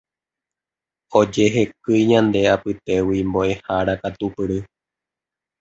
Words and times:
ojehekýi 1.19 1.99
ñande 2.09 2.39
apytégui 2.53 3.19
mbo'ehára 3.29 3.93
katupyry 4.01 4.59